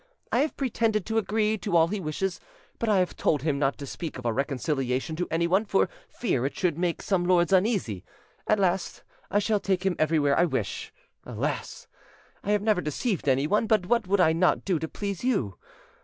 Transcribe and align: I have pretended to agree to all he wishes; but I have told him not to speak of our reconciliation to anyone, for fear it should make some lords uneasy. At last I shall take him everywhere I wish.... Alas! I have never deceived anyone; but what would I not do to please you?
I 0.31 0.39
have 0.39 0.57
pretended 0.57 1.05
to 1.05 1.19
agree 1.19 1.59
to 1.59 1.77
all 1.77 1.89
he 1.89 1.99
wishes; 1.99 2.39
but 2.79 2.89
I 2.89 2.97
have 2.97 3.15
told 3.15 3.43
him 3.43 3.59
not 3.59 3.77
to 3.77 3.85
speak 3.85 4.17
of 4.17 4.25
our 4.25 4.33
reconciliation 4.33 5.15
to 5.17 5.27
anyone, 5.29 5.63
for 5.63 5.89
fear 6.09 6.43
it 6.43 6.55
should 6.55 6.75
make 6.75 7.03
some 7.03 7.23
lords 7.23 7.53
uneasy. 7.53 8.03
At 8.47 8.57
last 8.57 9.03
I 9.29 9.37
shall 9.37 9.59
take 9.59 9.85
him 9.85 9.95
everywhere 9.99 10.35
I 10.35 10.45
wish.... 10.45 10.91
Alas! 11.23 11.85
I 12.43 12.49
have 12.49 12.63
never 12.63 12.81
deceived 12.81 13.29
anyone; 13.29 13.67
but 13.67 13.85
what 13.85 14.07
would 14.07 14.19
I 14.19 14.33
not 14.33 14.65
do 14.65 14.79
to 14.79 14.87
please 14.87 15.23
you? 15.23 15.59